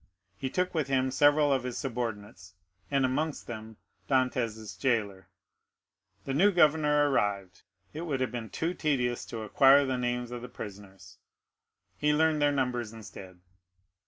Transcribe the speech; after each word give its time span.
He 0.35 0.49
took 0.49 0.73
with 0.73 0.87
him 0.87 1.11
several 1.11 1.53
of 1.53 1.61
his 1.61 1.77
subordinates, 1.77 2.55
and 2.89 3.05
amongst 3.05 3.45
them 3.45 3.77
Dantès' 4.09 4.75
jailer. 4.79 5.27
A 6.25 6.33
new 6.33 6.51
governor 6.51 7.11
arrived; 7.11 7.61
it 7.93 8.01
would 8.01 8.19
have 8.19 8.31
been 8.31 8.49
too 8.49 8.73
tedious 8.73 9.25
to 9.25 9.43
acquire 9.43 9.85
the 9.85 9.99
names 9.99 10.31
of 10.31 10.41
the 10.41 10.49
prisoners; 10.49 11.19
he 11.99 12.15
learned 12.15 12.41
their 12.41 12.51
numbers 12.51 12.91
instead. 12.93 13.41